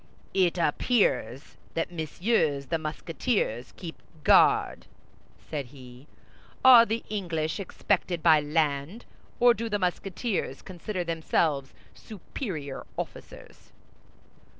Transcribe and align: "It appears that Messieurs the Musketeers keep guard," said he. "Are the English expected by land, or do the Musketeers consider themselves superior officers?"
"It 0.33 0.57
appears 0.57 1.57
that 1.75 1.91
Messieurs 1.91 2.65
the 2.69 2.79
Musketeers 2.79 3.71
keep 3.77 4.01
guard," 4.23 4.87
said 5.47 5.67
he. 5.67 6.07
"Are 6.65 6.87
the 6.87 7.03
English 7.07 7.59
expected 7.59 8.23
by 8.23 8.39
land, 8.41 9.05
or 9.39 9.53
do 9.53 9.69
the 9.69 9.77
Musketeers 9.77 10.63
consider 10.63 11.03
themselves 11.03 11.75
superior 11.93 12.83
officers?" 12.97 13.73